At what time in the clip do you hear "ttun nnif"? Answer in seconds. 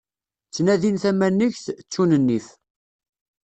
1.81-2.47